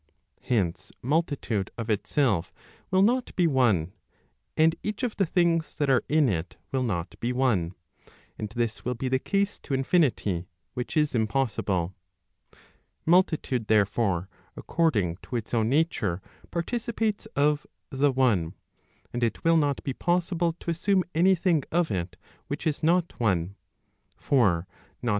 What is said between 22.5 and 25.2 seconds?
is not one. For not.